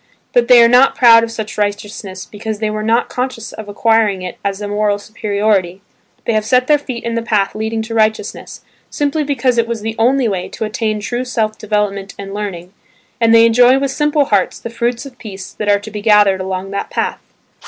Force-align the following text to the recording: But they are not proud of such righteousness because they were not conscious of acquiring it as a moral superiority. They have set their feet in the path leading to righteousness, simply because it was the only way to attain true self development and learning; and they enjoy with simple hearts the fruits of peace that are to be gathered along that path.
But 0.33 0.47
they 0.47 0.63
are 0.63 0.67
not 0.67 0.95
proud 0.95 1.23
of 1.23 1.29
such 1.31 1.59
righteousness 1.59 2.25
because 2.25 2.57
they 2.57 2.71
were 2.71 2.81
not 2.81 3.07
conscious 3.07 3.53
of 3.53 3.69
acquiring 3.69 4.23
it 4.23 4.39
as 4.43 4.59
a 4.59 4.67
moral 4.67 4.97
superiority. 4.97 5.83
They 6.25 6.33
have 6.33 6.43
set 6.43 6.65
their 6.65 6.79
feet 6.79 7.03
in 7.03 7.13
the 7.13 7.21
path 7.21 7.53
leading 7.53 7.83
to 7.83 7.93
righteousness, 7.93 8.61
simply 8.89 9.23
because 9.23 9.59
it 9.59 9.67
was 9.67 9.81
the 9.81 9.95
only 9.99 10.27
way 10.27 10.49
to 10.49 10.65
attain 10.65 11.01
true 11.01 11.23
self 11.23 11.55
development 11.55 12.15
and 12.17 12.33
learning; 12.33 12.73
and 13.19 13.31
they 13.31 13.45
enjoy 13.45 13.77
with 13.77 13.91
simple 13.91 14.25
hearts 14.25 14.57
the 14.57 14.71
fruits 14.71 15.05
of 15.05 15.19
peace 15.19 15.51
that 15.53 15.69
are 15.69 15.79
to 15.79 15.91
be 15.91 16.01
gathered 16.01 16.41
along 16.41 16.71
that 16.71 16.89
path. 16.89 17.19